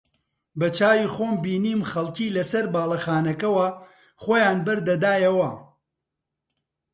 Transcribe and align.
بەچاوی 0.59 1.11
خۆم 1.15 1.33
بینیم 1.43 1.81
خەڵکی 1.91 2.33
لەسەر 2.37 2.65
باڵەخانەکانەوە 2.73 3.67
خۆیان 4.23 4.57
بەردەدایەوە 4.65 5.49